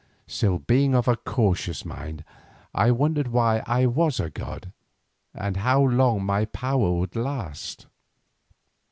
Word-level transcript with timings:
Still 0.25 0.57
being 0.57 0.95
of 0.95 1.07
a 1.07 1.15
cautious 1.15 1.85
mind 1.85 2.23
I 2.73 2.89
wondered 2.89 3.27
why 3.27 3.61
I 3.67 3.85
was 3.85 4.19
a 4.19 4.31
god, 4.31 4.73
and 5.31 5.57
how 5.57 5.83
long 5.83 6.25
my 6.25 6.45
power 6.45 6.91
would 6.91 7.15
last. 7.15 7.85